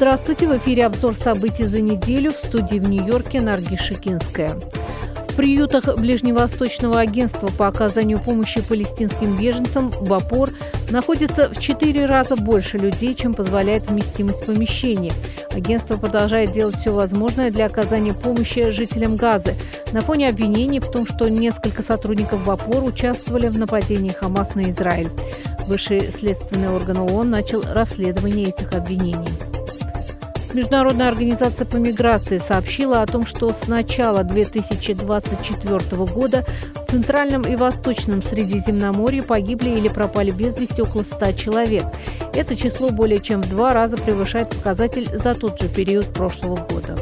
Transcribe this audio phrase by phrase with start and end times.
[0.00, 4.54] Здравствуйте, в эфире обзор событий за неделю в студии в Нью-Йорке Нарги Шикинская.
[5.28, 10.52] В приютах Ближневосточного агентства по оказанию помощи палестинским беженцам «Бапор»
[10.88, 15.12] находится в четыре раза больше людей, чем позволяет вместимость помещений.
[15.50, 19.54] Агентство продолжает делать все возможное для оказания помощи жителям Газы
[19.92, 25.10] на фоне обвинений в том, что несколько сотрудников БАПОР участвовали в нападении Хамас на Израиль.
[25.66, 29.28] Высший следственный орган ООН начал расследование этих обвинений.
[30.54, 37.54] Международная организация по миграции сообщила о том, что с начала 2024 года в Центральном и
[37.54, 41.84] Восточном Средиземноморье погибли или пропали без вести около 100 человек.
[42.34, 46.96] Это число более чем в два раза превышает показатель за тот же период прошлого года.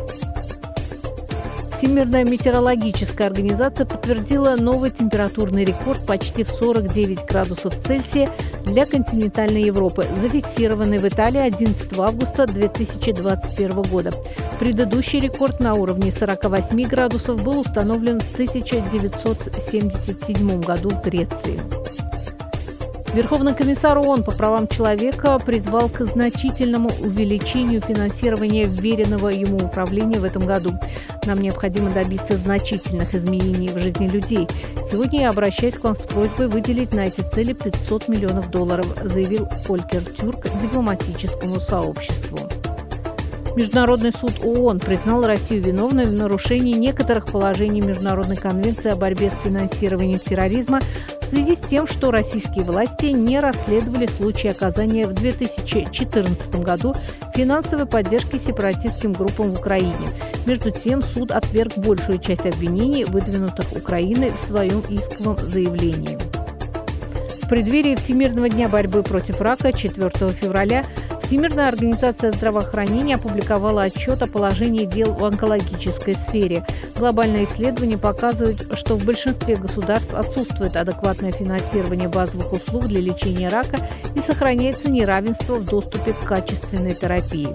[1.79, 8.29] Всемирная метеорологическая организация подтвердила новый температурный рекорд почти в 49 градусов Цельсия
[8.65, 14.13] для континентальной Европы, зафиксированный в Италии 11 августа 2021 года.
[14.59, 21.61] Предыдущий рекорд на уровне 48 градусов был установлен в 1977 году в Греции.
[23.15, 30.25] Верховный комиссар ООН по правам человека призвал к значительному увеличению финансирования вверенного ему управления в
[30.25, 30.73] этом году.
[31.29, 34.49] Нам необходимо добиться значительных изменений в жизни людей.
[34.91, 39.47] Сегодня я обращаюсь к вам с просьбой выделить на эти цели 500 миллионов долларов, заявил
[39.67, 42.39] Фолькер Тюрк дипломатическому сообществу.
[43.57, 49.47] Международный суд ООН признал Россию виновной в нарушении некоторых положений Международной конвенции о борьбе с
[49.47, 50.81] финансированием терроризма
[51.21, 56.95] в связи с тем, что российские власти не расследовали случаи оказания в 2014 году
[57.35, 60.09] финансовой поддержки сепаратистским группам в Украине.
[60.47, 66.19] Между тем, суд отверг большую часть обвинений, выдвинутых Украиной в своем исковом заявлении.
[67.43, 70.85] В преддверии Всемирного дня борьбы против рака 4 февраля
[71.29, 76.65] Всемирная организация здравоохранения опубликовала отчет о положении дел в онкологической сфере.
[76.97, 83.77] Глобальное исследование показывает, что в большинстве государств отсутствует адекватное финансирование базовых услуг для лечения рака
[84.15, 87.55] и сохраняется неравенство в доступе к качественной терапии.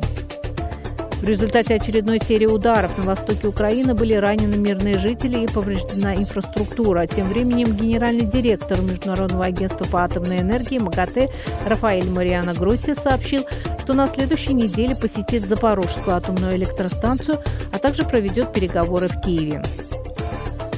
[1.24, 7.08] В результате очередной серии ударов на востоке Украины были ранены мирные жители и повреждена инфраструктура.
[7.08, 11.30] Тем временем генеральный директор Международного агентства по атомной энергии МАГАТЭ
[11.66, 13.46] Рафаэль Мариана Гросси сообщил,
[13.82, 17.40] что на следующей неделе посетит Запорожскую атомную электростанцию,
[17.72, 19.64] а также проведет переговоры в Киеве.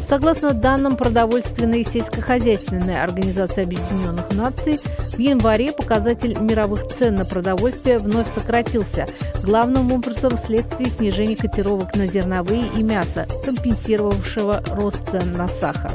[0.08, 4.80] Согласно данным продовольственной и сельскохозяйственной организации Объединенных Наций,
[5.14, 9.08] в январе показатель мировых цен на продовольствие вновь сократился,
[9.44, 15.94] главным образом вследствие снижения котировок на зерновые и мясо, компенсировавшего рост цен на сахар.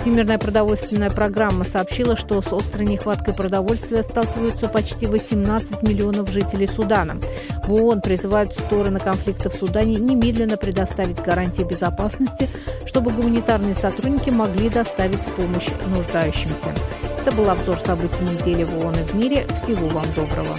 [0.00, 7.16] Всемирная продовольственная программа сообщила, что с острой нехваткой продовольствия сталкиваются почти 18 миллионов жителей Судана.
[7.66, 12.48] В ООН призывают стороны конфликта в Судане немедленно предоставить гарантии безопасности,
[12.86, 16.74] чтобы гуманитарные сотрудники могли доставить помощь нуждающимся.
[17.20, 19.46] Это был обзор событий недели в ООН и в мире.
[19.56, 20.56] Всего вам доброго.